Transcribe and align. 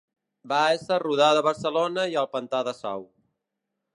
Va 0.51 0.61
ésser 0.77 0.97
rodada 1.03 1.43
a 1.43 1.45
Barcelona 1.49 2.07
i 2.13 2.19
al 2.21 2.31
Pantà 2.37 2.65
de 2.71 2.75
Sau. 2.81 3.09